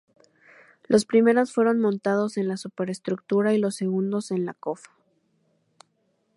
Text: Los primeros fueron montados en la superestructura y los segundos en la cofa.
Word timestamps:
Los 0.87 1.05
primeros 1.05 1.53
fueron 1.53 1.79
montados 1.79 2.37
en 2.37 2.47
la 2.47 2.57
superestructura 2.57 3.53
y 3.53 3.59
los 3.59 3.75
segundos 3.75 4.31
en 4.31 4.47
la 4.47 4.55
cofa. 4.55 4.89